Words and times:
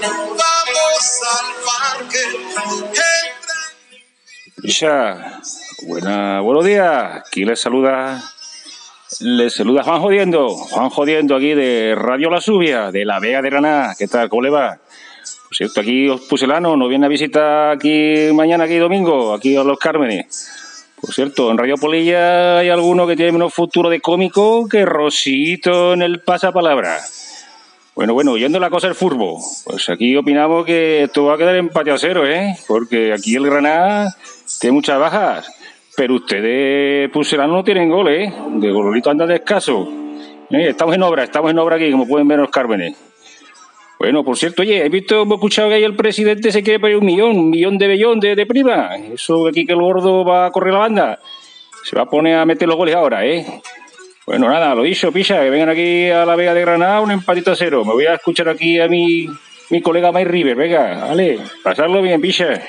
Vamos 0.00 1.20
al 1.26 1.46
parque. 1.98 2.18
Isha, 4.62 5.40
buena, 5.86 6.40
buenos 6.40 6.64
días. 6.64 7.16
Aquí 7.16 7.44
les 7.44 7.60
saluda, 7.60 8.22
les 9.20 9.54
saluda 9.54 9.82
Juan 9.82 10.00
Jodiendo, 10.00 10.48
Juan 10.50 10.90
Jodiendo 10.90 11.34
aquí 11.36 11.54
de 11.54 11.96
Radio 11.96 12.30
La 12.30 12.40
Subia, 12.40 12.92
de 12.92 13.04
la 13.04 13.18
Vega 13.18 13.42
de 13.42 13.50
Granada. 13.50 13.96
¿Qué 13.98 14.06
tal? 14.06 14.28
¿Cómo 14.28 14.42
le 14.42 14.50
va? 14.50 14.78
Por 15.48 15.56
cierto, 15.56 15.80
aquí 15.80 16.08
os 16.08 16.20
puselano 16.22 16.76
nos 16.76 16.88
viene 16.88 17.06
a 17.06 17.08
visitar 17.08 17.70
aquí 17.70 18.30
mañana, 18.32 18.64
aquí 18.64 18.76
domingo, 18.76 19.34
aquí 19.34 19.56
a 19.56 19.64
Los 19.64 19.78
Cármenes. 19.78 20.48
Por 21.00 21.12
cierto, 21.12 21.50
en 21.50 21.58
Radio 21.58 21.76
Polilla 21.76 22.58
hay 22.58 22.68
alguno 22.68 23.06
que 23.06 23.16
tiene 23.16 23.32
menos 23.32 23.54
futuro 23.54 23.88
de 23.88 24.00
cómico 24.00 24.68
que 24.68 24.84
Rosito 24.84 25.94
en 25.94 26.02
el 26.02 26.20
pasapalabra. 26.20 26.98
Bueno, 27.98 28.14
bueno, 28.14 28.36
yendo 28.36 28.60
la 28.60 28.70
cosa 28.70 28.86
del 28.86 28.94
furbo, 28.94 29.40
pues 29.64 29.88
aquí 29.88 30.14
opinamos 30.14 30.64
que 30.64 31.02
esto 31.02 31.24
va 31.24 31.34
a 31.34 31.36
quedar 31.36 31.56
empate 31.56 31.90
a 31.90 31.98
cero, 31.98 32.24
¿eh? 32.28 32.54
Porque 32.68 33.12
aquí 33.12 33.34
el 33.34 33.44
Granada 33.44 34.14
tiene 34.60 34.74
muchas 34.74 35.00
bajas, 35.00 35.52
pero 35.96 36.14
ustedes 36.14 37.10
puselanos 37.10 37.56
no 37.56 37.64
tienen 37.64 37.90
goles, 37.90 38.28
¿eh? 38.28 38.34
De 38.50 38.70
golorito 38.70 39.10
anda 39.10 39.26
de. 39.26 39.34
Eh, 39.34 40.68
Estamos 40.68 40.94
en 40.94 41.02
obra, 41.02 41.24
estamos 41.24 41.50
en 41.50 41.58
obra 41.58 41.74
aquí, 41.74 41.90
como 41.90 42.06
pueden 42.06 42.28
ver 42.28 42.38
los 42.38 42.50
Cármenes. 42.50 42.96
Bueno, 43.98 44.22
por 44.22 44.36
cierto, 44.36 44.62
oye, 44.62 44.86
he 44.86 44.88
visto, 44.88 45.22
hemos 45.22 45.38
escuchado 45.38 45.68
que 45.68 45.74
ahí 45.74 45.82
el 45.82 45.96
presidente 45.96 46.52
se 46.52 46.62
quiere 46.62 46.78
pedir 46.78 46.98
un 46.98 47.04
millón, 47.04 47.36
un 47.36 47.50
millón 47.50 47.78
de 47.78 47.88
bellón 47.88 48.20
de, 48.20 48.36
de 48.36 48.46
prima. 48.46 48.94
Eso 48.94 49.48
aquí 49.48 49.66
que 49.66 49.72
el 49.72 49.80
gordo 49.80 50.24
va 50.24 50.46
a 50.46 50.52
correr 50.52 50.72
la 50.72 50.78
banda. 50.78 51.18
Se 51.82 51.96
va 51.96 52.02
a 52.02 52.06
poner 52.06 52.36
a 52.36 52.44
meter 52.44 52.68
los 52.68 52.76
goles 52.76 52.94
ahora, 52.94 53.26
¿eh? 53.26 53.60
Bueno, 54.28 54.50
nada, 54.50 54.74
lo 54.74 54.82
dicho, 54.82 55.10
picha, 55.10 55.40
que 55.40 55.48
vengan 55.48 55.70
aquí 55.70 56.10
a 56.10 56.26
la 56.26 56.36
Vega 56.36 56.52
de 56.52 56.60
Granada, 56.60 57.00
un 57.00 57.10
empatito 57.10 57.50
a 57.50 57.56
cero. 57.56 57.82
Me 57.82 57.94
voy 57.94 58.04
a 58.04 58.12
escuchar 58.12 58.46
aquí 58.50 58.78
a 58.78 58.86
mi, 58.86 59.26
mi 59.70 59.80
colega 59.80 60.12
Mike 60.12 60.28
River, 60.28 60.54
venga, 60.54 61.06
vale, 61.06 61.38
pasarlo 61.64 62.02
bien, 62.02 62.20
picha. 62.20 62.62